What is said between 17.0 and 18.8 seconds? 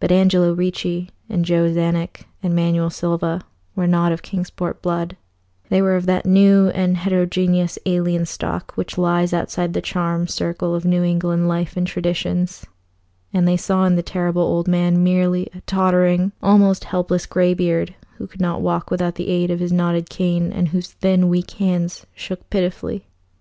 greybeard, who could not